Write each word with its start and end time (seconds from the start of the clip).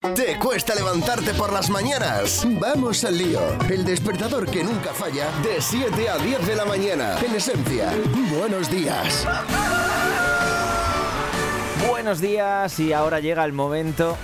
¿Te 0.00 0.38
cuesta 0.38 0.76
levantarte 0.76 1.34
por 1.34 1.52
las 1.52 1.70
mañanas? 1.70 2.46
Vamos 2.60 3.02
al 3.02 3.18
lío. 3.18 3.40
El 3.68 3.84
despertador 3.84 4.48
que 4.48 4.62
nunca 4.62 4.94
falla 4.94 5.28
de 5.42 5.60
7 5.60 6.08
a 6.08 6.16
10 6.18 6.46
de 6.46 6.54
la 6.54 6.64
mañana. 6.64 7.18
En 7.20 7.34
esencia, 7.34 7.90
buenos 8.38 8.70
días. 8.70 9.26
Buenos 11.88 12.20
días 12.20 12.78
y 12.78 12.92
ahora 12.92 13.18
llega 13.18 13.44
el 13.44 13.52
momento. 13.52 14.16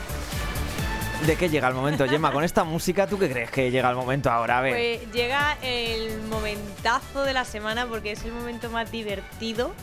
¿De 1.26 1.34
qué 1.34 1.48
llega 1.48 1.66
el 1.66 1.74
momento, 1.74 2.06
Gemma? 2.06 2.30
Con 2.30 2.44
esta 2.44 2.62
música, 2.62 3.08
¿tú 3.08 3.18
qué 3.18 3.28
crees 3.28 3.50
que 3.50 3.72
llega 3.72 3.90
el 3.90 3.96
momento 3.96 4.30
ahora? 4.30 4.58
A 4.58 4.60
ver. 4.60 4.74
Pues 4.74 5.12
llega 5.12 5.58
el 5.60 6.22
momentazo 6.28 7.24
de 7.24 7.32
la 7.32 7.44
semana 7.44 7.88
porque 7.88 8.12
es 8.12 8.22
el 8.24 8.30
momento 8.30 8.70
más 8.70 8.92
divertido, 8.92 9.74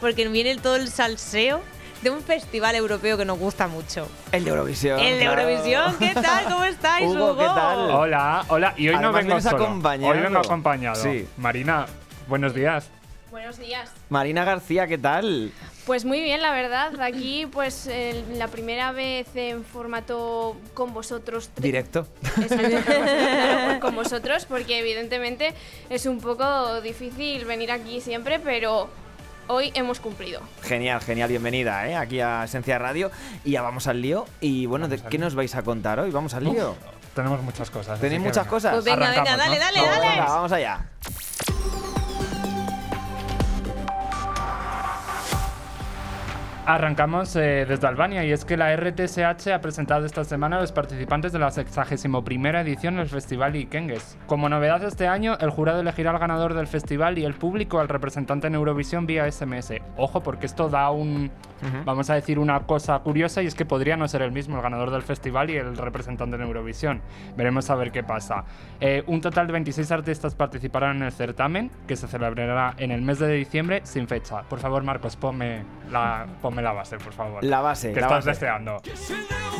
porque 0.00 0.26
viene 0.26 0.56
todo 0.56 0.74
el 0.74 0.88
salseo 0.88 1.62
de 2.02 2.10
un 2.10 2.20
festival 2.22 2.74
europeo 2.74 3.16
que 3.16 3.24
nos 3.24 3.38
gusta 3.38 3.66
mucho. 3.68 4.08
el 4.32 4.44
de 4.44 4.50
Eurovisión. 4.50 4.98
El 5.00 5.18
de 5.18 5.24
claro. 5.24 5.42
Eurovisión, 5.42 5.96
¿qué 5.98 6.14
tal? 6.14 6.44
¿Cómo 6.44 6.64
estáis, 6.64 7.06
Hugo, 7.06 7.32
Hugo? 7.32 7.38
¿qué 7.38 7.44
tal? 7.44 7.78
Hola, 7.90 8.44
hola. 8.48 8.74
Y 8.76 8.88
hoy 8.88 8.94
no 8.94 8.98
Además 9.08 9.14
vengo 9.14 9.26
vienes 9.34 9.44
solo. 9.44 9.64
acompañado. 9.64 10.12
Hoy 10.12 10.20
vengo 10.20 10.38
acompañado. 10.38 10.96
Sí. 11.02 11.26
Marina, 11.36 11.86
buenos 12.28 12.54
días. 12.54 12.88
Buenos 13.30 13.58
días. 13.58 13.90
Marina 14.08 14.44
García, 14.44 14.86
¿qué 14.86 14.96
tal? 14.96 15.52
Pues 15.84 16.04
muy 16.04 16.20
bien, 16.20 16.40
la 16.40 16.52
verdad. 16.52 16.98
Aquí, 17.00 17.46
pues 17.46 17.86
eh, 17.86 18.24
la 18.34 18.48
primera 18.48 18.92
vez 18.92 19.26
en 19.34 19.64
formato 19.64 20.56
con 20.74 20.94
vosotros. 20.94 21.50
Directo. 21.56 22.06
Exacto, 22.40 23.80
con 23.80 23.94
vosotros, 23.94 24.46
porque 24.46 24.78
evidentemente 24.78 25.54
es 25.90 26.06
un 26.06 26.20
poco 26.20 26.80
difícil 26.80 27.44
venir 27.44 27.70
aquí 27.70 28.00
siempre, 28.00 28.38
pero 28.38 28.88
hoy 29.48 29.72
hemos 29.74 30.00
cumplido. 30.00 30.40
Genial, 30.62 31.00
genial, 31.00 31.28
bienvenida 31.28 31.88
¿eh? 31.88 31.96
aquí 31.96 32.20
a 32.20 32.44
Esencia 32.44 32.78
Radio. 32.78 33.10
Y 33.44 33.52
ya 33.52 33.62
vamos 33.62 33.86
al 33.86 34.00
lío. 34.00 34.26
Y 34.40 34.66
bueno, 34.66 34.88
¿de 34.88 34.98
qué 34.98 35.18
nos 35.18 35.34
vais 35.34 35.54
a 35.54 35.62
contar 35.62 35.98
hoy? 36.00 36.10
Vamos 36.10 36.34
al 36.34 36.44
lío. 36.44 36.76
Tenemos 37.14 37.42
muchas 37.42 37.70
cosas. 37.70 37.98
¿Tenéis 38.00 38.20
muchas 38.20 38.44
venga. 38.44 38.50
cosas? 38.50 38.72
Pues 38.74 38.84
venga, 38.84 39.10
venga, 39.10 39.36
dale, 39.36 39.54
¿no? 39.56 39.60
dale, 39.60 39.80
dale. 39.80 40.08
venga, 40.08 40.24
vamos 40.26 40.52
allá. 40.52 40.86
Arrancamos 46.68 47.34
eh, 47.34 47.64
desde 47.66 47.86
Albania 47.86 48.26
y 48.26 48.30
es 48.30 48.44
que 48.44 48.58
la 48.58 48.76
RTSH 48.76 49.54
ha 49.54 49.60
presentado 49.62 50.04
esta 50.04 50.22
semana 50.22 50.58
a 50.58 50.60
los 50.60 50.70
participantes 50.70 51.32
de 51.32 51.38
la 51.38 51.50
61 51.50 52.58
edición 52.58 52.96
del 52.96 53.08
Festival 53.08 53.56
Ikengues. 53.56 54.18
Como 54.26 54.50
novedad 54.50 54.84
este 54.84 55.06
año, 55.06 55.38
el 55.40 55.48
jurado 55.48 55.80
elegirá 55.80 56.10
al 56.10 56.18
ganador 56.18 56.52
del 56.52 56.66
festival 56.66 57.16
y 57.16 57.24
el 57.24 57.32
público 57.32 57.80
al 57.80 57.88
representante 57.88 58.48
en 58.48 58.54
Eurovisión 58.54 59.06
vía 59.06 59.32
SMS. 59.32 59.80
Ojo, 59.96 60.22
porque 60.22 60.44
esto 60.44 60.68
da 60.68 60.90
un, 60.90 61.30
vamos 61.86 62.10
a 62.10 62.16
decir, 62.16 62.38
una 62.38 62.60
cosa 62.60 62.98
curiosa 62.98 63.42
y 63.42 63.46
es 63.46 63.54
que 63.54 63.64
podría 63.64 63.96
no 63.96 64.06
ser 64.06 64.20
el 64.20 64.32
mismo 64.32 64.56
el 64.56 64.62
ganador 64.62 64.90
del 64.90 65.00
festival 65.00 65.48
y 65.48 65.56
el 65.56 65.74
representante 65.74 66.36
en 66.36 66.42
Eurovisión. 66.42 67.00
Veremos 67.34 67.70
a 67.70 67.76
ver 67.76 67.92
qué 67.92 68.02
pasa. 68.02 68.44
Eh, 68.78 69.04
un 69.06 69.22
total 69.22 69.46
de 69.46 69.54
26 69.54 69.90
artistas 69.90 70.34
participarán 70.34 70.98
en 70.98 71.04
el 71.04 71.12
certamen, 71.12 71.70
que 71.86 71.96
se 71.96 72.06
celebrará 72.08 72.74
en 72.76 72.90
el 72.90 73.00
mes 73.00 73.20
de 73.20 73.32
diciembre 73.32 73.80
sin 73.84 74.06
fecha. 74.06 74.42
Por 74.42 74.58
favor, 74.58 74.82
Marcos, 74.82 75.16
ponme 75.16 75.62
la, 75.90 76.26
ponme 76.42 76.57
la 76.62 76.72
base, 76.72 76.98
por 76.98 77.12
favor. 77.12 77.42
La 77.44 77.60
base, 77.60 77.92
Que 77.92 78.00
la 78.00 78.06
estás 78.06 78.24
base. 78.26 78.40
deseando. 78.40 78.80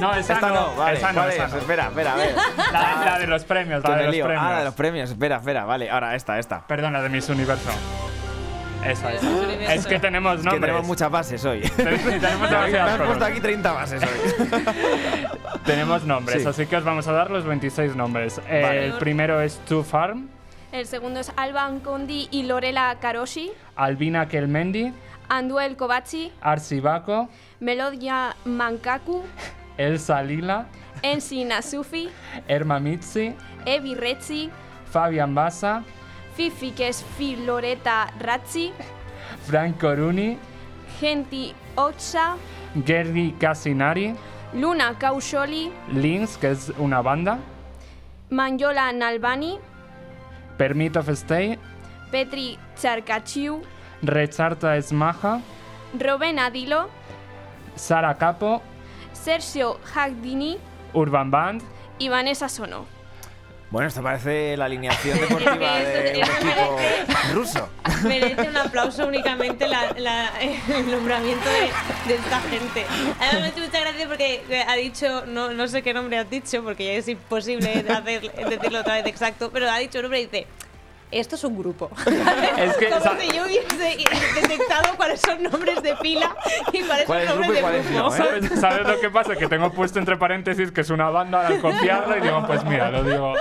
No, 0.00 0.14
esa 0.14 0.34
Esta 0.34 0.48
no, 0.50 0.74
vale. 0.76 0.96
esa 0.98 1.12
no, 1.12 1.20
¿cuál 1.22 1.32
esa 1.32 1.44
es? 1.46 1.52
no. 1.52 1.58
Espera, 1.58 1.86
espera, 1.88 2.12
a 2.12 2.16
ver. 2.16 2.34
La, 2.72 3.02
la 3.04 3.18
de 3.18 3.26
los 3.26 3.44
premios, 3.44 3.82
la 3.82 3.96
de 3.96 4.04
los 4.04 4.14
lío. 4.14 4.24
premios. 4.26 4.44
Ah, 4.46 4.50
la 4.52 4.58
de 4.60 4.64
los 4.66 4.74
premios. 4.74 5.10
Espera, 5.10 5.36
espera, 5.36 5.64
vale. 5.64 5.90
Ahora 5.90 6.14
esta, 6.14 6.38
esta. 6.38 6.66
Perdón, 6.66 6.92
la 6.92 7.02
de 7.02 7.08
Miss 7.08 7.28
Universo. 7.28 7.70
Esa, 8.84 9.12
esa. 9.12 9.26
Universo. 9.28 9.72
Es 9.72 9.86
que 9.86 9.98
tenemos 9.98 10.38
Es 10.38 10.44
nombres. 10.44 10.60
que 10.60 10.66
tenemos 10.66 10.86
muchas 10.86 11.10
bases 11.10 11.44
hoy. 11.44 11.60
Tenemos 11.76 12.50
Me 12.70 12.78
has 12.78 13.00
puesto 13.00 13.24
aquí 13.24 13.40
30 13.40 13.72
bases 13.72 14.02
hoy. 14.02 14.56
Tenemos 15.64 16.04
nombres, 16.04 16.42
Sí. 16.42 16.48
así 16.48 16.66
que 16.66 16.76
os 16.76 16.84
vamos 16.84 17.06
a 17.08 17.12
dar 17.12 17.30
los 17.30 17.44
26 17.44 17.96
nombres. 17.96 18.40
Vale. 18.44 18.86
El 18.86 18.92
primero 18.94 19.40
es 19.40 19.58
Two 19.68 19.82
Farm, 19.82 20.28
El 20.72 20.86
segundo 20.86 21.18
es 21.20 21.32
Alba 21.36 21.64
Ancondi 21.64 22.28
y 22.30 22.44
Lorela 22.44 22.96
Karoshi, 23.00 23.50
Albina 23.76 24.28
Kelmendi, 24.28 24.92
Anduel 25.28 25.76
Kovaci, 25.76 26.30
Arsi 26.42 26.80
Bako, 26.80 27.28
Melodia 27.60 28.34
Mankaku, 28.44 29.22
Elsa 29.78 30.22
Lila, 30.22 30.66
Ensi 31.02 31.44
Nasufi, 31.44 32.08
Erma 32.48 32.80
Mitzi, 32.80 33.34
Evi 33.66 33.94
Rezzi, 33.94 34.50
Fabian 34.86 35.34
Bassa, 35.34 35.84
Fifi, 36.34 36.70
que 36.72 36.88
es 36.88 37.02
Filoreta 37.16 38.08
Razzi, 38.20 38.72
Frank 39.44 39.78
Coruni, 39.78 40.38
Genti 41.00 41.54
Ocha, 41.76 42.36
Gergi 42.84 43.34
Casinari, 43.38 44.14
Luna 44.54 44.94
Kausholi, 44.98 45.70
Lins, 45.92 46.36
que 46.38 46.50
es 46.52 46.72
una 46.78 47.02
banda, 47.02 47.38
Manjola 48.30 48.92
Nalbani, 48.92 49.58
Permit 50.56 50.96
of 50.96 51.08
Stay, 51.10 51.58
Petri 52.10 52.58
Charkachiu, 52.80 53.62
Recharta 54.02 54.76
Esmaja, 54.76 55.40
Robin 55.98 56.38
Adilo, 56.38 56.88
Sara 57.76 58.16
Capo, 58.16 58.62
Sergio 59.12 59.78
Hagdini 59.94 60.58
Urban 60.92 61.30
Band, 61.30 61.62
y 61.98 62.08
Vanessa 62.08 62.48
Sono. 62.48 62.86
Bueno, 63.70 63.88
esto 63.88 64.02
parece 64.02 64.56
la 64.56 64.64
alineación 64.64 65.18
deportiva 65.20 65.74
de 65.80 66.22
un 66.22 66.30
equipo 66.30 66.78
ruso. 67.34 67.68
Merece 68.04 68.48
un 68.48 68.56
aplauso 68.56 69.06
únicamente 69.06 69.66
la- 69.68 69.92
la- 69.98 70.30
el 70.40 70.90
nombramiento 70.90 71.44
de, 71.50 72.08
de 72.08 72.18
esta 72.18 72.40
gente. 72.42 72.86
Además, 73.20 73.52
me 73.56 73.66
mucha 73.66 73.80
gracia 73.80 74.08
porque 74.08 74.64
ha 74.66 74.74
dicho, 74.76 75.26
no, 75.26 75.50
no 75.50 75.68
sé 75.68 75.82
qué 75.82 75.92
nombre 75.92 76.16
has 76.18 76.30
dicho, 76.30 76.62
porque 76.62 76.86
ya 76.86 76.92
es 76.92 77.08
imposible 77.08 77.84
hacer, 77.90 78.32
decirlo 78.48 78.80
otra 78.80 78.94
vez 78.94 79.06
exacto, 79.06 79.50
pero 79.52 79.70
ha 79.70 79.76
dicho 79.78 79.98
un 79.98 80.02
nombre 80.04 80.20
y 80.22 80.24
dice. 80.26 80.46
Esto 81.10 81.36
es 81.36 81.44
un 81.44 81.56
grupo. 81.58 81.90
Es 82.58 82.76
que, 82.76 82.88
Como 82.88 83.20
si 83.20 83.28
yo 83.36 83.44
hubiese 83.44 83.96
detectado 84.40 84.96
cuáles 84.96 85.20
son 85.20 85.42
nombres 85.42 85.82
de 85.82 85.94
pila 85.96 86.34
y 86.72 86.80
cuáles 86.82 87.04
¿Cuál 87.06 87.20
es 87.22 87.28
son 87.28 87.38
grupo 87.38 87.52
nombres 87.52 87.60
cuál 87.62 87.72
de 87.74 87.82
grupo. 87.82 87.98
no, 87.98 88.14
eh? 88.14 88.16
¿Sabes, 88.18 88.60
sabes 88.60 88.86
lo 88.86 89.00
que 89.00 89.10
pasa? 89.10 89.36
Que 89.36 89.46
tengo 89.46 89.70
puesto 89.72 89.98
entre 89.98 90.16
paréntesis 90.16 90.70
que 90.72 90.80
es 90.82 90.90
una 90.90 91.08
banda 91.10 91.46
al 91.46 91.60
copiarlo 91.60 92.16
y 92.16 92.20
digo, 92.20 92.44
pues 92.46 92.64
mira, 92.64 92.90
lo 92.90 93.04
digo. 93.04 93.34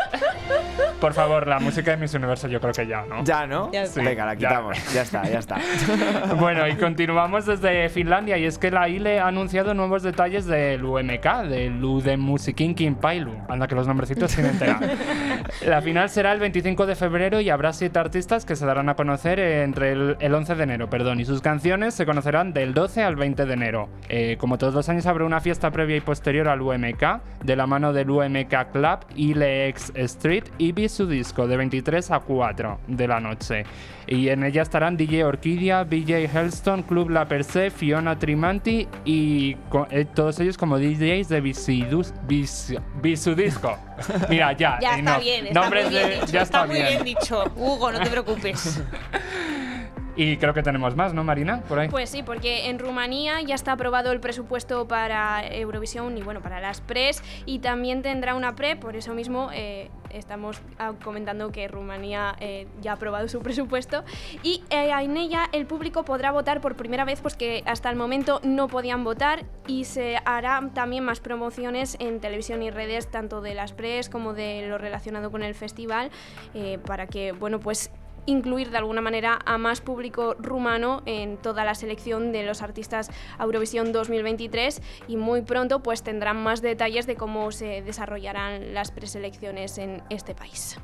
Por 1.02 1.14
favor, 1.14 1.48
la 1.48 1.60
música 1.60 1.92
de 1.92 1.98
Miss 1.98 2.14
Universo 2.14 2.48
yo 2.48 2.60
creo 2.60 2.74
que 2.74 2.88
ya, 2.88 3.04
¿no? 3.08 3.24
Ya, 3.24 3.46
¿no? 3.46 3.72
Ya 3.72 3.84
está. 3.84 4.02
Venga, 4.02 4.26
la 4.26 4.34
Ya. 4.36 4.48
quitamos. 4.50 4.94
Ya 4.94 5.02
está, 5.02 5.24
ya 5.24 5.40
está. 5.40 5.58
Bueno, 6.40 6.68
y 6.68 6.76
continuamos 6.76 7.46
desde 7.46 7.90
Finlandia 7.90 8.38
y 8.38 8.46
es 8.46 8.58
que 8.58 8.72
la 8.72 8.88
ILE 8.90 9.20
ha 9.20 9.28
anunciado 9.28 9.74
nuevos 9.74 10.04
detalles 10.04 10.46
del 10.46 10.84
UMK, 10.84 11.26
del 11.50 11.84
Udemusikinkin 11.84 12.96
Pailu. 12.96 13.34
Anda 13.50 13.68
que 13.68 13.76
los 13.76 13.88
nombrecitos 13.88 14.32
sin 14.32 14.46
enterar. 14.46 14.80
La 15.66 15.82
final 15.82 16.10
será 16.10 16.32
el 16.34 16.40
25 16.40 16.86
de 16.86 16.96
febrero 16.96 17.40
y 17.40 17.50
habrá 17.58 17.74
siete 17.74 17.98
artistas 17.98 18.46
que 18.46 18.56
se 18.56 18.68
darán 18.68 18.88
a 18.88 18.96
conocer 18.96 19.40
entre 19.40 19.94
el, 19.94 20.16
el 20.20 20.34
11 20.36 20.54
de 20.54 20.64
enero, 20.64 20.92
perdón, 20.92 21.20
y 21.20 21.26
sus 21.26 21.42
canciones 21.42 21.96
se 21.96 22.06
conocerán 22.06 22.54
del 22.54 22.76
12 22.76 23.02
al 23.02 23.16
20 23.16 23.48
de 23.48 23.54
enero. 23.54 23.90
Eh, 24.10 24.38
como 24.40 24.60
todos 24.60 24.76
los 24.76 24.88
años 24.90 25.08
habrá 25.08 25.26
una 25.26 25.42
fiesta 25.42 25.72
previa 25.72 25.98
y 25.98 26.02
posterior 26.02 26.50
al 26.50 26.62
UMK, 26.62 27.04
de 27.44 27.56
la 27.56 27.66
mano 27.66 27.94
del 27.94 28.12
UMK 28.12 28.72
Club, 28.72 29.00
ILEX 29.16 29.92
Street 29.96 30.44
y 30.60 30.72
vi 30.72 30.88
disco 31.10 31.48
de 31.48 31.58
23 31.58 32.12
a 32.12 32.20
4 32.20 32.80
de 32.88 33.08
la 33.08 33.20
noche. 33.20 33.64
Y 34.06 34.30
en 34.30 34.44
ella 34.44 34.62
estarán 34.62 34.96
DJ 34.96 35.26
Orquídea, 35.26 35.84
BJ 35.84 36.26
Hellstone, 36.34 36.84
Club 36.84 37.10
La 37.10 37.28
Per 37.28 37.44
Se, 37.44 37.72
Fiona 37.72 38.20
Trimanti 38.20 38.88
y 39.04 39.58
eh, 39.90 40.06
todos 40.06 40.40
ellos 40.40 40.58
como 40.58 40.78
DJs 40.78 41.30
de 41.30 41.42
Visudisco. 43.02 43.87
Mira, 44.30 44.52
ya. 44.54 44.78
Ya 44.82 44.98
está 44.98 45.18
bien, 45.20 45.48
está 45.48 45.62
nombres 45.62 45.86
muy 45.86 45.94
bien 45.94 46.10
de- 46.10 46.16
dicho. 46.16 46.26
ya 46.32 46.42
está, 46.42 46.66
muy 46.66 46.82
bien 46.82 47.04
dicho. 47.04 47.44
Hugo, 47.56 47.92
no 47.92 48.00
te 48.00 48.10
preocupes. 48.12 48.80
Y 50.18 50.38
creo 50.38 50.54
que 50.54 50.64
tenemos 50.64 50.96
más, 50.96 51.14
¿no, 51.14 51.24
Marina? 51.24 51.62
Por 51.62 51.80
ahí. 51.80 51.90
Pues 51.90 52.10
sí, 52.10 52.24
porque 52.24 52.70
en 52.70 52.80
Rumanía 52.80 53.40
ya 53.42 53.56
está 53.56 53.74
aprobado 53.74 54.12
el 54.12 54.20
presupuesto 54.20 54.88
para 54.88 55.48
Eurovisión 55.48 56.18
y 56.18 56.24
bueno, 56.24 56.42
para 56.42 56.60
las 56.60 56.82
pres 56.82 57.24
y 57.46 57.60
también 57.60 58.02
tendrá 58.02 58.34
una 58.34 58.56
pre, 58.56 58.76
por 58.76 58.96
eso 58.96 59.14
mismo 59.14 59.50
eh, 59.54 59.92
estamos 60.12 60.62
ah, 60.80 60.94
comentando 61.04 61.52
que 61.52 61.68
Rumanía 61.68 62.36
eh, 62.40 62.68
ya 62.82 62.92
ha 62.92 62.94
aprobado 62.96 63.28
su 63.28 63.42
presupuesto 63.42 64.04
y 64.44 64.64
eh, 64.70 64.92
en 65.00 65.18
ella 65.18 65.50
el 65.52 65.66
público 65.66 66.04
podrá 66.04 66.32
votar 66.32 66.62
por 66.62 66.76
primera 66.76 67.06
vez, 67.06 67.22
pues 67.22 67.36
que 67.36 67.64
hasta 67.66 67.90
el 67.90 67.96
momento 67.96 68.42
no 68.44 68.68
podían 68.68 69.04
votar 69.04 69.46
y 69.68 69.86
se 69.86 70.18
hará 70.26 70.70
también 70.74 71.04
más 71.04 71.20
promociones 71.20 71.96
en 72.00 72.20
televisión 72.20 72.64
y 72.64 72.72
redes, 72.72 73.10
tanto 73.10 73.42
de 73.42 73.54
las 73.54 73.74
pres 73.74 74.10
como 74.10 74.34
de 74.34 74.68
lo 74.68 74.78
relacionado 74.78 75.32
con 75.32 75.44
el 75.44 75.54
festival, 75.54 76.10
eh, 76.54 76.80
para 76.86 77.08
que, 77.08 77.32
bueno, 77.32 77.60
pues 77.60 77.92
incluir 78.28 78.70
de 78.70 78.78
alguna 78.78 79.02
manera 79.02 79.40
a 79.46 79.58
más 79.58 79.82
público 79.82 80.36
rumano 80.36 81.02
en 81.08 81.38
toda 81.38 81.66
la 81.66 81.74
selección 81.74 82.32
de 82.32 82.44
los 82.44 82.62
artistas 82.62 83.10
Eurovisión 83.40 83.92
2023 83.92 84.82
y 85.08 85.18
muy 85.18 85.42
pronto 85.42 85.82
pues 85.82 86.04
tendrán 86.04 86.44
más 86.44 86.62
detalles 86.62 87.08
de 87.08 87.16
cómo 87.16 87.52
se 87.52 87.82
desarrollarán 87.82 88.76
las 88.76 88.92
preselecciones 88.92 89.80
en 89.80 90.04
este 90.10 90.36
país. 90.36 90.78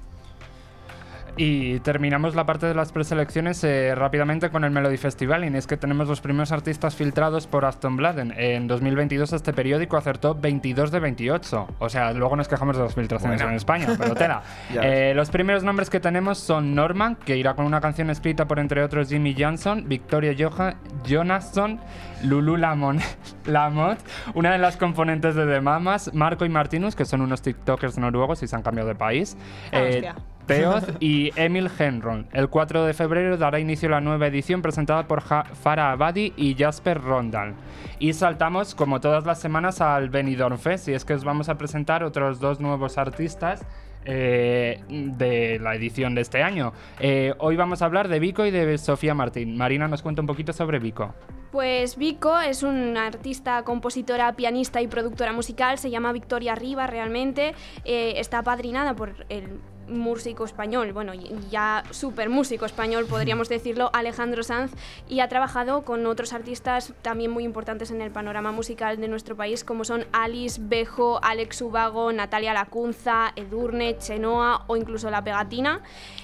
Y 1.36 1.80
terminamos 1.80 2.36
la 2.36 2.46
parte 2.46 2.68
de 2.68 2.76
las 2.76 2.92
preselecciones 2.92 3.64
eh, 3.64 3.96
rápidamente 3.96 4.52
con 4.52 4.64
el 4.64 4.70
Melody 4.72 4.98
Festival. 4.98 5.44
Y 5.44 5.58
es 5.58 5.66
que 5.66 5.78
tenemos 5.78 6.08
los 6.08 6.22
primeros 6.22 6.52
artistas 6.52 6.96
filtrados 6.96 7.48
por 7.48 7.66
Aston 7.66 7.98
Bladen. 7.98 8.34
En 8.38 8.68
2022 8.68 9.34
este 9.34 9.52
periódico 9.52 9.98
acertó 9.98 10.36
22 10.36 10.92
de 10.92 11.00
28. 11.00 11.68
O 11.80 11.90
sea, 11.90 12.14
luego 12.14 12.36
nos 12.36 12.48
quejamos 12.48 12.78
de 12.78 12.84
las 12.84 12.94
filtraciones 12.94 13.38
Bueno. 13.40 13.50
en 13.52 13.56
España, 13.58 13.88
pero 13.98 14.14
tela. 14.14 14.44
Eh, 14.84 15.14
los 15.16 15.30
primeros 15.30 15.64
nombres 15.64 15.90
que 15.90 16.00
tenemos 16.00 16.38
son 16.38 16.76
Norman, 16.76 17.16
que 17.16 17.36
irá 17.38 17.54
con 17.56 17.66
una 17.66 17.80
canción 17.82 18.10
escrita 18.10 18.48
por 18.48 18.60
entre 18.60 18.84
otros 18.84 19.10
Jimmy 19.10 19.36
Johnson, 19.38 19.86
Victoria 19.88 20.34
Joha- 20.34 20.76
Jonasson, 21.08 21.80
Lulu 22.24 22.58
Lamon 22.58 23.00
Lamont, 23.46 24.00
una 24.34 24.52
de 24.52 24.58
las 24.58 24.78
componentes 24.78 25.36
de 25.36 25.46
The 25.46 25.62
Mamas, 25.62 26.14
Marco 26.14 26.46
y 26.46 26.50
Martinus, 26.50 26.96
que 26.96 27.06
son 27.06 27.22
unos 27.22 27.42
TikTokers 27.42 27.98
noruegos 27.98 28.44
y 28.44 28.48
se 28.48 28.56
han 28.56 28.62
cambiado 28.62 28.90
de 28.90 28.96
país. 28.96 29.38
Ah, 29.72 29.80
eh, 29.82 30.12
Teoz 30.46 30.84
y 31.00 31.32
Emil 31.36 31.70
Henron. 31.78 32.28
El 32.34 32.50
4 32.50 32.86
de 32.86 32.94
febrero 32.94 33.38
dará 33.38 33.60
inicio 33.60 33.90
la 33.90 34.02
nueva 34.02 34.28
edición 34.28 34.62
presentada 34.62 35.08
por 35.08 35.22
Ja- 35.22 35.46
Farah 35.46 35.92
Abadi 35.92 36.34
y 36.38 36.56
Jasper 36.56 37.02
Rondal. 37.02 37.54
Y 38.00 38.14
saltamos, 38.14 38.76
como 38.76 39.00
todas 39.00 39.26
las 39.26 39.40
semanas, 39.40 39.82
al 39.82 40.10
Benidorm 40.10 40.58
Fest. 40.58 40.88
Y 40.90 40.94
es 40.94 41.06
que 41.06 41.14
os 41.14 41.24
vamos 41.24 41.50
a 41.50 41.58
presentar 41.58 42.04
otros 42.04 42.40
dos 42.40 42.60
nuevos 42.60 42.98
artistas 42.98 43.66
eh, 44.06 44.82
de 44.90 45.60
la 45.60 45.76
edición 45.76 46.14
de 46.16 46.22
este 46.22 46.44
año. 46.44 46.74
Eh, 47.00 47.34
hoy 47.40 47.56
vamos 47.56 47.82
a 47.82 47.86
hablar 47.86 48.10
de 48.10 48.20
Vico 48.20 48.46
y 48.46 48.52
de 48.52 48.78
Sofía 48.78 49.14
Martín. 49.14 49.56
Marina 49.56 49.88
nos 49.88 50.02
cuenta 50.02 50.22
un 50.22 50.28
poquito 50.28 50.52
sobre 50.52 50.80
Vico. 50.80 51.14
Pues 51.54 51.98
Vico 51.98 52.40
es 52.40 52.64
una 52.64 53.06
artista, 53.06 53.64
compositora, 53.64 54.34
pianista 54.34 54.82
y 54.82 54.88
productora 54.88 55.34
musical. 55.34 55.78
Se 55.78 55.92
llama 55.92 56.12
Victoria 56.12 56.56
Riva 56.56 56.88
realmente. 56.88 57.54
Eh, 57.86 58.16
está 58.18 58.40
apadrinada 58.40 58.96
por 58.96 59.14
el 59.30 59.60
músico 59.88 60.46
español, 60.46 60.94
bueno, 60.94 61.14
ya 61.50 61.84
súper 61.92 62.30
músico 62.30 62.66
español 62.66 63.06
podríamos 63.06 63.50
decirlo, 63.50 63.90
Alejandro 63.94 64.44
Sanz, 64.44 64.74
y 65.08 65.20
ha 65.20 65.28
trabajado 65.28 65.84
con 65.84 66.06
otros 66.06 66.34
artistas 66.34 66.94
también 67.02 67.32
muy 67.32 67.44
importantes 67.44 67.92
en 67.92 68.02
el 68.02 68.12
panorama 68.12 68.52
musical 68.52 69.00
de 69.00 69.08
nuestro 69.08 69.36
país, 69.36 69.64
como 69.64 69.86
son 69.86 70.06
Alice, 70.12 70.60
Bejo, 70.64 71.20
Alex 71.24 71.62
Ubago, 71.62 72.12
Natalia 72.12 72.54
Lacunza, 72.54 73.34
Edurne, 73.36 73.98
Chenoa 73.98 74.64
o 74.68 74.78
incluso 74.78 75.10
La 75.10 75.24
Pegatina. 75.24 75.82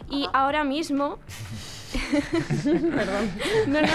Y 0.09 0.27
ahora 0.33 0.63
mismo... 0.63 1.19
Perdón. 2.63 3.31
No, 3.67 3.81
no, 3.81 3.87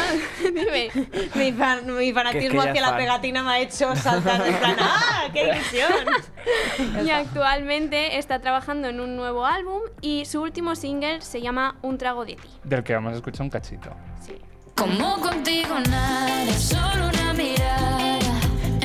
dime. 0.43 0.91
Mi, 1.35 1.53
fan- 1.53 1.97
mi 1.97 2.13
fanatismo 2.13 2.63
ella 2.63 2.71
hacia 2.71 2.75
es 2.75 2.81
la 2.81 2.89
fan. 2.89 2.97
pegatina 2.99 3.43
me 3.43 3.51
ha 3.51 3.61
hecho 3.61 3.95
saltar 3.97 4.47
en 4.47 4.55
plan 4.57 4.77
¡Ah! 4.81 5.29
¡Qué 5.33 5.45
ilusión! 5.45 7.07
Y 7.07 7.11
actualmente 7.11 8.19
está 8.19 8.41
trabajando 8.41 8.89
en 8.89 9.01
un 9.01 9.17
nuevo 9.17 9.47
álbum 9.47 9.81
y 10.01 10.25
su 10.25 10.43
último 10.43 10.75
single 10.77 11.21
se 11.21 11.41
llama 11.41 11.77
Un 11.83 11.99
trago 11.99 12.25
de 12.25 12.37
ti. 12.37 12.49
Del 12.65 12.83
que 12.83 12.95
vamos 12.95 13.13
a 13.13 13.17
escuchar 13.17 13.43
un 13.43 13.51
cachito. 13.51 13.91
Sí. 14.25 14.35
Como 14.77 15.21
contigo 15.21 15.77
nada, 15.89 16.53
solo 16.59 17.09
una 17.13 17.33
mirada. 17.33 18.19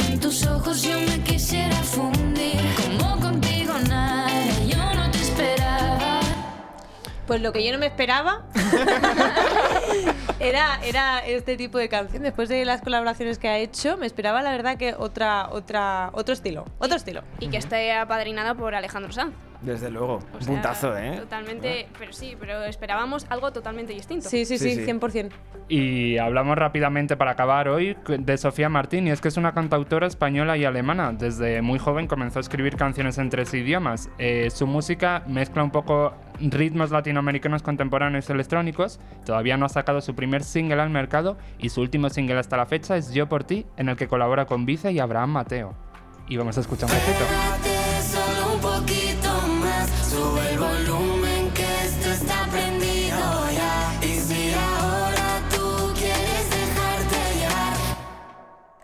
En 0.07 0.19
tus 0.19 0.45
ojos 0.45 0.81
yo 0.83 0.99
me 0.99 1.19
quisiera 1.23 1.75
fundir. 1.77 2.58
Pues 7.29 7.43
lo 7.43 7.53
que 7.53 7.63
yo 7.63 7.71
no 7.71 7.77
me 7.77 7.85
esperaba 7.85 8.41
era, 10.39 10.79
era 10.83 11.19
este 11.19 11.57
tipo 11.57 11.77
de 11.77 11.87
canción. 11.87 12.23
Después 12.23 12.49
de 12.49 12.65
las 12.65 12.81
colaboraciones 12.81 13.37
que 13.37 13.47
ha 13.47 13.59
hecho, 13.59 13.97
me 13.97 14.07
esperaba 14.07 14.41
la 14.41 14.49
verdad 14.49 14.77
que 14.79 14.95
otra, 14.95 15.47
otra, 15.51 16.09
otro 16.13 16.33
estilo. 16.33 16.65
Otro 16.79 16.97
estilo. 16.97 17.21
Y 17.39 17.49
que 17.49 17.57
esté 17.57 17.93
apadrinada 17.93 18.55
por 18.55 18.73
Alejandro 18.73 19.11
Sanz. 19.11 19.35
Desde 19.61 19.89
luego. 19.89 20.15
O 20.15 20.37
Un 20.37 20.41
sea, 20.41 20.53
puntazo, 20.53 20.97
¿eh? 20.97 21.17
Totalmente, 21.17 21.87
pero 21.97 22.13
sí, 22.13 22.35
pero 22.39 22.63
esperábamos 22.63 23.25
algo 23.29 23.51
totalmente 23.51 23.93
distinto. 23.93 24.29
Sí, 24.29 24.45
sí, 24.45 24.57
Sí, 24.57 24.75
sí, 24.75 24.85
sí. 24.85 24.91
100%. 24.91 25.31
Y 25.67 26.17
hablamos 26.17 26.57
rápidamente 26.57 27.17
para 27.17 27.31
acabar 27.31 27.67
hoy 27.67 27.95
de 28.07 28.37
Sofía 28.37 28.69
Martín, 28.69 29.07
y 29.07 29.11
es 29.11 29.21
que 29.21 29.27
es 29.27 29.37
una 29.37 29.53
cantautora 29.53 30.07
española 30.07 30.57
y 30.57 30.65
alemana. 30.65 31.11
Desde 31.11 31.61
muy 31.61 31.77
joven 31.77 32.07
comenzó 32.07 32.39
a 32.39 32.41
escribir 32.41 32.75
canciones 32.77 33.17
en 33.17 33.29
tres 33.29 33.53
idiomas. 33.53 34.09
Eh, 34.17 34.49
su 34.49 34.65
música 34.65 35.23
mezcla 35.27 35.63
un 35.63 35.71
poco 35.71 36.13
ritmos 36.39 36.91
latinoamericanos 36.91 37.61
contemporáneos 37.61 38.29
y 38.29 38.31
electrónicos. 38.31 38.99
Todavía 39.25 39.57
no 39.57 39.65
ha 39.65 39.69
sacado 39.69 40.01
su 40.01 40.15
primer 40.15 40.43
single 40.43 40.81
al 40.81 40.89
mercado 40.89 41.37
y 41.57 41.69
su 41.69 41.81
último 41.81 42.09
single 42.09 42.39
hasta 42.39 42.55
la 42.57 42.65
fecha 42.65 42.95
es 42.95 43.13
Yo 43.13 43.27
por 43.27 43.43
ti, 43.43 43.65
en 43.77 43.89
el 43.89 43.97
que 43.97 44.07
colabora 44.07 44.45
con 44.45 44.65
Vice 44.65 44.91
y 44.91 44.99
Abraham 44.99 45.31
Mateo. 45.31 45.75
Y 46.27 46.37
vamos 46.37 46.57
a 46.57 46.61
escuchar 46.61 46.89
un 46.89 46.95
poquito. 46.95 47.68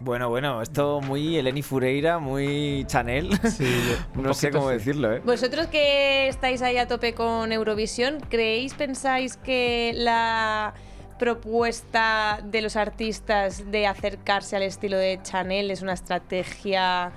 Bueno, 0.06 0.30
bueno, 0.30 0.62
esto 0.62 1.02
muy 1.02 1.36
Eleni 1.36 1.64
Fureira, 1.64 2.20
muy 2.20 2.86
Chanel. 2.86 3.32
no 4.14 4.36
sé 4.36 4.52
cómo 4.52 4.68
sí. 4.68 4.76
decirlo, 4.76 5.12
¿eh? 5.12 5.22
Vosotros 5.26 5.66
que 5.66 6.28
estáis 6.28 6.62
ahí 6.62 6.78
a 6.78 6.88
tope 6.88 7.16
con 7.16 7.52
Eurovisión, 7.52 8.20
¿creéis, 8.30 8.76
pensáis 8.76 9.36
que 9.36 9.94
la 9.96 10.76
propuesta 11.18 12.40
de 12.44 12.62
los 12.62 12.76
artistas 12.76 13.72
de 13.72 13.88
acercarse 13.88 14.56
al 14.56 14.62
estilo 14.62 14.96
de 14.96 15.20
Chanel 15.24 15.72
es 15.72 15.82
una 15.82 15.94
estrategia 15.94 17.12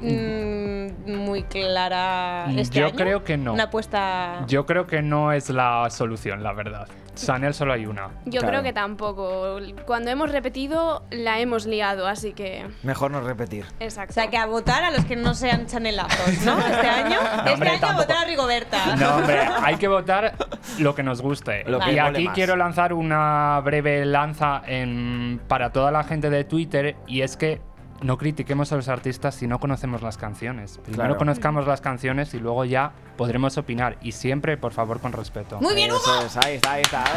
mm, 0.00 0.73
muy 1.06 1.42
clara 1.44 2.46
este 2.56 2.80
Yo 2.80 2.86
año? 2.86 2.96
creo 2.96 3.24
que 3.24 3.36
no. 3.36 3.52
Una 3.52 3.64
apuesta... 3.64 4.44
Yo 4.46 4.66
creo 4.66 4.86
que 4.86 5.02
no 5.02 5.32
es 5.32 5.50
la 5.50 5.88
solución, 5.90 6.42
la 6.42 6.52
verdad. 6.52 6.88
Chanel 7.14 7.54
solo 7.54 7.72
hay 7.74 7.86
una. 7.86 8.08
Yo 8.24 8.40
Claro. 8.40 8.48
creo 8.48 8.62
que 8.64 8.72
tampoco. 8.72 9.58
Cuando 9.86 10.10
hemos 10.10 10.32
repetido, 10.32 11.04
la 11.12 11.38
hemos 11.38 11.64
liado, 11.64 12.08
así 12.08 12.32
que. 12.32 12.66
Mejor 12.82 13.12
no 13.12 13.20
repetir. 13.20 13.64
Exacto. 13.78 14.10
O 14.10 14.14
sea, 14.14 14.28
que 14.30 14.36
a 14.36 14.46
votar 14.46 14.82
a 14.82 14.90
los 14.90 15.04
que 15.04 15.14
no 15.14 15.32
sean 15.34 15.66
chanelazos, 15.66 16.42
¿no? 16.44 16.58
Este 16.66 16.88
año. 16.88 17.18
este 17.38 17.52
hombre, 17.52 17.68
año 17.68 17.76
a 17.78 17.80
tampoco. 17.80 18.02
votar 18.08 18.16
a 18.16 18.24
Rigoberta. 18.26 18.96
No, 18.96 19.14
hombre, 19.16 19.38
hay 19.62 19.76
que 19.76 19.86
votar 19.86 20.34
lo 20.80 20.96
que 20.96 21.04
nos 21.04 21.22
guste. 21.22 21.62
Lo 21.68 21.78
que 21.78 21.92
y 21.92 21.98
aquí 22.00 22.24
más. 22.24 22.34
quiero 22.34 22.56
lanzar 22.56 22.92
una 22.92 23.60
breve 23.64 24.04
lanza 24.04 24.62
en- 24.66 25.40
para 25.46 25.70
toda 25.70 25.92
la 25.92 26.02
gente 26.02 26.30
de 26.30 26.42
Twitter 26.42 26.96
y 27.06 27.20
es 27.20 27.36
que 27.36 27.60
no 28.04 28.18
critiquemos 28.18 28.70
a 28.72 28.76
los 28.76 28.88
artistas 28.88 29.34
si 29.34 29.46
no 29.46 29.58
conocemos 29.58 30.02
las 30.02 30.18
canciones. 30.18 30.78
Primero 30.78 30.94
Claro. 31.04 31.16
conozcamos 31.16 31.66
las 31.66 31.80
canciones 31.80 32.34
y 32.34 32.38
luego 32.38 32.64
ya 32.64 32.92
podremos 33.16 33.56
opinar. 33.58 33.96
Y 34.02 34.12
siempre, 34.12 34.56
por 34.56 34.72
favor, 34.72 35.00
con 35.00 35.12
respeto. 35.12 35.60
Muy 35.60 35.74
bien, 35.74 35.90
Hugo. 35.90 36.00
Eso 36.00 36.26
es, 36.26 36.36
ahí 36.36 36.54
está, 36.56 36.72
ahí 36.72 36.82
está. 36.82 37.04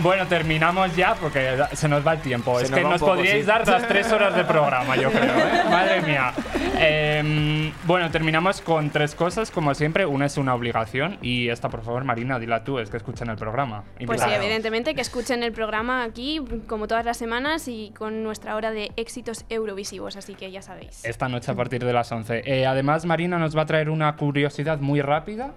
Bueno, 0.00 0.28
terminamos 0.28 0.94
ya 0.94 1.16
porque 1.16 1.58
se 1.72 1.88
nos 1.88 2.06
va 2.06 2.12
el 2.12 2.20
tiempo. 2.20 2.56
Se 2.58 2.66
es 2.66 2.70
nos 2.70 2.78
que 2.78 2.84
nos 2.84 3.00
poco, 3.00 3.14
podríais 3.16 3.40
sí. 3.40 3.46
dar 3.46 3.66
las 3.66 3.88
tres 3.88 4.12
horas 4.12 4.34
de 4.36 4.44
programa, 4.44 4.94
yo 4.94 5.10
creo. 5.10 5.24
¿eh? 5.24 5.64
Madre 5.68 6.00
mía. 6.02 6.32
Em, 6.78 7.72
bueno, 7.84 8.08
terminamos 8.10 8.60
con 8.60 8.90
tres 8.90 9.16
cosas, 9.16 9.50
como 9.50 9.74
siempre. 9.74 10.06
Una 10.06 10.26
es 10.26 10.36
una 10.36 10.54
obligación 10.54 11.18
y 11.20 11.48
esta, 11.48 11.68
por 11.68 11.82
favor, 11.82 12.04
Marina, 12.04 12.38
dila 12.38 12.62
tú, 12.62 12.78
es 12.78 12.90
que 12.90 12.96
escuchan 12.96 13.28
el 13.30 13.36
programa. 13.36 13.82
Pues 13.82 13.96
sí, 13.96 14.04
Invitado. 14.04 14.32
evidentemente 14.34 14.94
que 14.94 15.00
escuchen 15.00 15.42
el 15.42 15.50
programa 15.50 16.04
aquí, 16.04 16.40
como 16.68 16.86
todas 16.86 17.04
las 17.04 17.16
semanas, 17.16 17.66
y 17.66 17.92
con 17.98 18.22
nuestra 18.22 18.54
hora 18.54 18.70
de 18.70 18.92
éxitos 18.96 19.44
eurovisivos, 19.48 20.16
así 20.16 20.34
que 20.34 20.52
ya 20.52 20.62
sabéis. 20.62 21.04
Esta 21.04 21.28
noche 21.28 21.50
a 21.50 21.56
partir 21.56 21.84
de 21.84 21.92
las 21.92 22.12
11. 22.12 22.42
Eh, 22.44 22.66
además, 22.66 23.04
Marina 23.04 23.38
nos 23.38 23.56
va 23.56 23.62
a 23.62 23.66
traer 23.68 23.88
una 23.90 24.16
curiosidad 24.16 24.80
muy 24.80 25.00
rápida. 25.00 25.52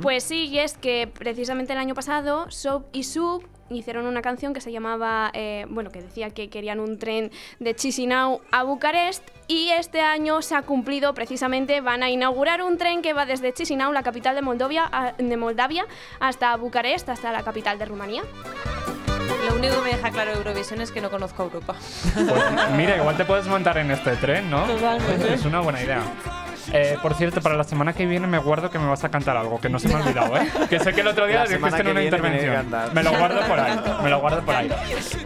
Pues 0.00 0.22
sí, 0.22 0.46
y 0.46 0.60
es 0.60 0.78
que 0.78 1.08
precisamente 1.12 1.72
el 1.72 1.78
año 1.80 1.94
pasado 1.94 2.48
Soap 2.50 2.84
y 2.92 3.02
Sub 3.02 3.44
hicieron 3.70 4.06
una 4.06 4.22
canción 4.22 4.52
que 4.54 4.60
se 4.60 4.70
llamaba, 4.70 5.30
eh, 5.34 5.66
bueno, 5.68 5.90
que 5.90 6.00
decía 6.00 6.30
que 6.30 6.48
querían 6.48 6.78
un 6.80 6.98
tren 6.98 7.30
de 7.60 7.74
Chisinau 7.74 8.40
a 8.52 8.62
Bucarest 8.62 9.26
y 9.48 9.70
este 9.70 10.00
año 10.00 10.40
se 10.42 10.54
ha 10.54 10.62
cumplido 10.62 11.12
precisamente, 11.14 11.80
van 11.80 12.02
a 12.02 12.10
inaugurar 12.10 12.62
un 12.62 12.78
tren 12.78 13.02
que 13.02 13.12
va 13.14 13.26
desde 13.26 13.52
Chisinau, 13.52 13.92
la 13.92 14.02
capital 14.02 14.34
de 14.36 14.42
Moldovia, 14.42 14.88
a- 14.92 15.12
de 15.18 15.36
Moldavia, 15.36 15.86
hasta 16.20 16.54
Bucarest, 16.56 17.08
hasta 17.08 17.32
la 17.32 17.42
capital 17.42 17.78
de 17.78 17.86
Rumanía. 17.86 18.22
Lo 19.48 19.56
único 19.56 19.74
que 19.76 19.82
me 19.82 19.96
deja 19.96 20.10
claro 20.10 20.32
Eurovisión 20.32 20.80
es 20.80 20.90
que 20.90 21.00
no 21.02 21.10
conozco 21.10 21.42
a 21.42 21.46
Europa. 21.46 21.74
Pues, 22.14 22.70
mira, 22.76 22.96
igual 22.96 23.16
te 23.16 23.24
puedes 23.24 23.46
montar 23.46 23.76
en 23.78 23.90
este 23.90 24.16
tren, 24.16 24.48
¿no? 24.50 24.64
Totalmente. 24.66 25.34
Es 25.34 25.44
una 25.44 25.60
buena 25.60 25.82
idea. 25.82 26.00
Eh, 26.72 26.96
por 27.02 27.14
cierto, 27.14 27.40
para 27.40 27.56
la 27.56 27.64
semana 27.64 27.92
que 27.92 28.06
viene 28.06 28.26
me 28.26 28.38
guardo 28.38 28.70
que 28.70 28.78
me 28.78 28.86
vas 28.86 29.04
a 29.04 29.10
cantar 29.10 29.36
algo, 29.36 29.60
que 29.60 29.68
no 29.68 29.78
se 29.78 29.88
me 29.88 29.94
ha 29.94 29.98
olvidado, 29.98 30.36
¿eh? 30.36 30.48
Que 30.68 30.80
sé 30.80 30.92
que 30.92 31.00
el 31.02 31.08
otro 31.08 31.26
día 31.26 31.44
dijiste 31.44 31.80
en 31.80 31.88
una 31.88 32.02
intervención. 32.02 32.66
Me 32.92 33.02
lo 33.02 33.10
guardo 33.16 33.40
por 33.46 33.60
ahí, 33.60 33.78
me 34.02 34.10
lo 34.10 34.20
guardo 34.20 34.42
por 34.42 34.54
ahí. 34.54 34.70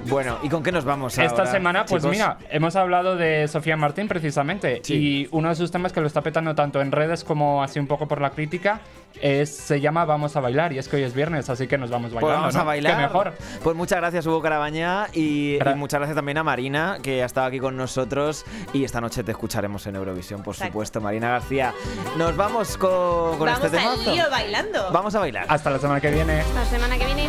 Bueno, 0.07 0.39
¿y 0.43 0.49
con 0.49 0.63
qué 0.63 0.73
nos 0.73 0.85
vamos 0.85 1.17
Esta 1.19 1.43
ahora, 1.43 1.51
semana, 1.53 1.85
pues 1.87 2.03
chicos? 2.03 2.11
mira, 2.17 2.39
hemos 2.51 2.77
hablado 2.77 3.17
de 3.17 3.47
Sofía 3.49 3.77
Martín 3.77 4.09
precisamente. 4.09 4.81
Sí. 4.83 4.95
Y 4.95 5.29
uno 5.31 5.49
de 5.49 5.55
sus 5.55 5.71
temas 5.71 5.93
que 5.93 6.01
lo 6.01 6.07
está 6.07 6.23
petando 6.23 6.55
tanto 6.55 6.81
en 6.81 6.93
redes 6.93 7.25
como 7.25 7.63
así 7.63 7.79
un 7.79 7.87
poco 7.87 8.09
por 8.09 8.21
la 8.21 8.31
crítica 8.31 8.81
es- 9.21 9.55
se 9.57 9.81
llama 9.81 10.05
Vamos 10.05 10.37
a 10.37 10.41
bailar 10.41 10.73
y 10.73 10.79
es 10.79 10.89
que 10.89 10.97
hoy 10.97 11.03
es 11.03 11.15
viernes, 11.15 11.49
así 11.51 11.67
que 11.67 11.77
nos 11.79 11.91
vamos 11.91 12.13
Pues 12.13 12.23
bailando. 12.23 12.41
vamos 12.43 12.55
¿no? 12.55 12.61
a 12.61 12.65
bailar. 12.65 12.97
Qué 12.97 13.03
mejor. 13.03 13.33
Pues 13.63 13.77
muchas 13.77 13.99
gracias, 13.99 14.27
Hugo 14.27 14.41
Carabañá. 14.43 15.07
Y, 15.13 15.59
muchas 15.77 15.99
gracias 16.01 16.17
también 16.17 16.39
a 16.39 16.43
Marina, 16.45 16.99
que 17.03 17.23
ha 17.23 17.27
estado 17.27 17.47
aquí 17.47 17.59
con 17.59 17.77
nosotros. 17.77 18.45
Y 18.73 18.85
esta 18.85 19.01
noche 19.01 19.23
te 19.25 19.33
escucharemos 19.33 19.87
en 19.87 19.97
Eurovisión, 19.97 20.43
por 20.43 20.55
Exacto. 20.55 20.73
supuesto. 20.73 21.01
Marina 21.01 21.31
García. 21.31 21.75
Nos 22.17 22.37
vamos 22.37 22.77
con, 22.77 23.39
con 23.39 23.47
Vamos 23.47 23.65
este 23.65 23.77
temazo. 23.79 24.11
lío 24.15 24.31
bailando. 24.31 24.91
Vamos 24.93 25.15
a 25.15 25.21
bailar. 25.21 25.47
Hasta 25.49 25.71
la 25.71 25.79
semana 25.79 26.01
que 26.01 26.11
viene. 26.11 26.43
La 26.55 26.65
semana 26.65 26.97
que 26.99 27.07
viene. 27.07 27.29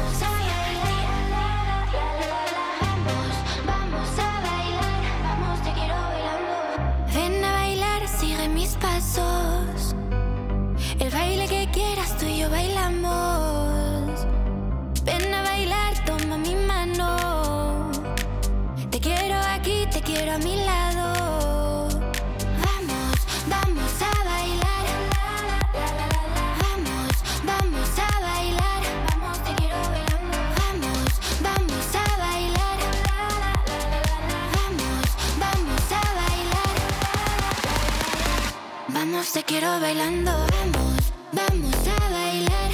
Vamos, 39.20 39.34
te 39.34 39.44
quiero 39.44 39.82
bailando. 39.82 40.32
Vamos, 40.32 41.12
vamos 41.34 41.76
a 41.76 42.10
bailar. 42.10 42.69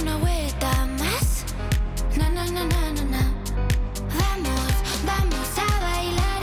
Una 0.00 0.16
vuelta 0.18 0.70
más. 0.98 1.44
Na 2.16 2.28
na 2.28 2.44
na 2.44 2.64
na 2.64 2.92
na 2.92 3.04
na. 3.14 3.22
Vamos, 4.18 4.72
vamos 5.04 5.48
a 5.58 5.68
bailar. 5.86 6.42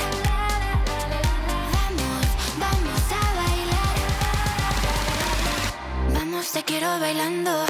Vamos, 1.76 2.26
vamos 2.64 3.02
a 3.20 3.24
bailar. 3.42 3.96
Vamos, 6.14 6.52
te 6.52 6.64
quiero 6.64 7.00
bailando. 7.00 7.66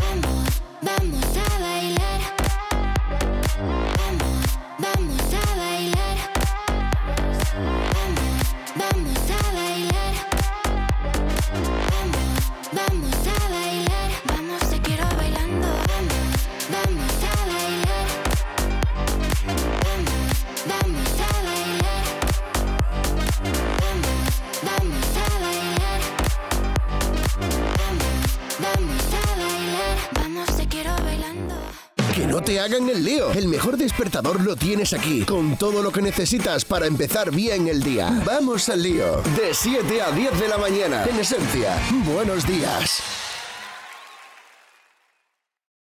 Hagan 32.60 32.90
el 32.90 33.04
lío. 33.04 33.32
El 33.32 33.48
mejor 33.48 33.78
despertador 33.78 34.42
lo 34.42 34.56
tienes 34.56 34.94
aquí, 34.94 35.24
con 35.26 35.58
todo 35.58 35.82
lo 35.82 35.92
que 35.92 36.02
necesitas 36.02 36.64
para 36.66 36.86
empezar 36.86 37.32
bien 37.32 37.68
el 37.68 37.82
día. 37.82 38.22
Vamos 38.26 38.70
al 38.70 38.84
lío. 38.84 39.22
De 39.36 39.54
7 39.54 40.02
a 40.02 40.12
10 40.12 40.40
de 40.40 40.48
la 40.48 40.58
mañana. 40.58 41.06
En 41.06 41.20
esencia, 41.20 41.76
buenos 42.06 42.48
días. 42.48 43.23